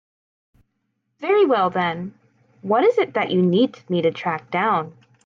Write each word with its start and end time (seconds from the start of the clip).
Very 1.19 1.45
well 1.45 1.69
then, 1.69 2.15
what 2.63 2.83
is 2.83 2.97
it 2.97 3.13
that 3.13 3.29
you 3.29 3.39
need 3.39 3.87
me 3.87 4.01
to 4.01 4.09
track 4.09 4.49
down? 4.49 4.95